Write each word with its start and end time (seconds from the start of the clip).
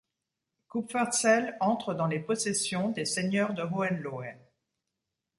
Kupferzell 0.67 1.55
entre 1.59 1.93
dans 1.93 2.07
les 2.07 2.19
possessions 2.19 2.89
des 2.89 3.05
seigneurs 3.05 3.53
de 3.53 3.61
Hohenlohe. 3.61 4.33